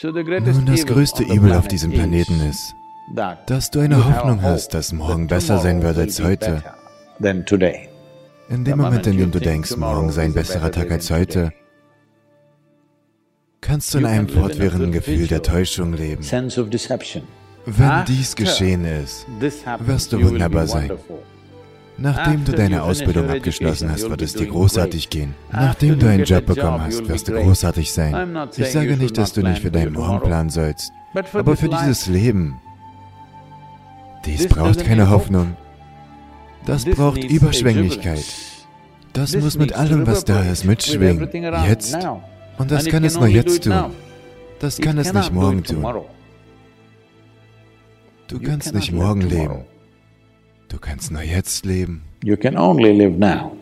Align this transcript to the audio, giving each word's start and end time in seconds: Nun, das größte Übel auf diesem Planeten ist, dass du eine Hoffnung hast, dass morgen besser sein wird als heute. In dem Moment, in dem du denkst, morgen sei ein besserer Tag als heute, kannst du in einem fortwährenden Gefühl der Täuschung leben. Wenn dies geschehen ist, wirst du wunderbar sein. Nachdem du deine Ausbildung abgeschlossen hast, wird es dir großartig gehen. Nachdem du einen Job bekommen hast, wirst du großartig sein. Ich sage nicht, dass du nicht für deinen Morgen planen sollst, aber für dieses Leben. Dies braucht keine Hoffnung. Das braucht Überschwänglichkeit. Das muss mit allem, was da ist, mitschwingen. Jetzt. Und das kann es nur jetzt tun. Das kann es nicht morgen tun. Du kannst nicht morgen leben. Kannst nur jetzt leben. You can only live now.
Nun, 0.00 0.66
das 0.66 0.86
größte 0.86 1.24
Übel 1.24 1.52
auf 1.54 1.66
diesem 1.66 1.90
Planeten 1.90 2.40
ist, 2.48 2.72
dass 3.46 3.70
du 3.70 3.80
eine 3.80 4.04
Hoffnung 4.04 4.42
hast, 4.42 4.72
dass 4.72 4.92
morgen 4.92 5.26
besser 5.26 5.58
sein 5.58 5.82
wird 5.82 5.98
als 5.98 6.22
heute. 6.22 6.62
In 7.20 8.64
dem 8.64 8.78
Moment, 8.78 9.06
in 9.08 9.18
dem 9.18 9.32
du 9.32 9.40
denkst, 9.40 9.76
morgen 9.76 10.12
sei 10.12 10.24
ein 10.24 10.34
besserer 10.34 10.70
Tag 10.70 10.92
als 10.92 11.10
heute, 11.10 11.52
kannst 13.60 13.92
du 13.92 13.98
in 13.98 14.06
einem 14.06 14.28
fortwährenden 14.28 14.92
Gefühl 14.92 15.26
der 15.26 15.42
Täuschung 15.42 15.92
leben. 15.94 16.22
Wenn 17.66 18.04
dies 18.06 18.36
geschehen 18.36 18.84
ist, 18.84 19.26
wirst 19.80 20.12
du 20.12 20.22
wunderbar 20.22 20.68
sein. 20.68 20.92
Nachdem 22.00 22.44
du 22.44 22.52
deine 22.52 22.84
Ausbildung 22.84 23.28
abgeschlossen 23.28 23.90
hast, 23.90 24.08
wird 24.08 24.22
es 24.22 24.34
dir 24.34 24.46
großartig 24.46 25.10
gehen. 25.10 25.34
Nachdem 25.50 25.98
du 25.98 26.08
einen 26.08 26.24
Job 26.24 26.46
bekommen 26.46 26.80
hast, 26.80 27.08
wirst 27.08 27.26
du 27.26 27.32
großartig 27.32 27.92
sein. 27.92 28.48
Ich 28.56 28.70
sage 28.70 28.96
nicht, 28.96 29.18
dass 29.18 29.32
du 29.32 29.42
nicht 29.42 29.62
für 29.62 29.72
deinen 29.72 29.94
Morgen 29.94 30.20
planen 30.20 30.48
sollst, 30.50 30.92
aber 31.32 31.56
für 31.56 31.68
dieses 31.68 32.06
Leben. 32.06 32.60
Dies 34.24 34.46
braucht 34.46 34.84
keine 34.84 35.10
Hoffnung. 35.10 35.56
Das 36.66 36.84
braucht 36.84 37.24
Überschwänglichkeit. 37.24 38.24
Das 39.12 39.34
muss 39.34 39.58
mit 39.58 39.72
allem, 39.72 40.06
was 40.06 40.24
da 40.24 40.42
ist, 40.42 40.64
mitschwingen. 40.64 41.28
Jetzt. 41.66 41.96
Und 42.58 42.70
das 42.70 42.86
kann 42.86 43.04
es 43.04 43.18
nur 43.18 43.26
jetzt 43.28 43.64
tun. 43.64 43.92
Das 44.60 44.78
kann 44.78 44.98
es 44.98 45.12
nicht 45.12 45.32
morgen 45.32 45.64
tun. 45.64 45.84
Du 48.28 48.38
kannst 48.38 48.74
nicht 48.74 48.92
morgen 48.92 49.22
leben. 49.22 49.64
Kannst 50.88 51.10
nur 51.12 51.20
jetzt 51.20 51.66
leben. 51.66 52.02
You 52.24 52.34
can 52.34 52.56
only 52.56 52.92
live 52.96 53.18
now. 53.18 53.57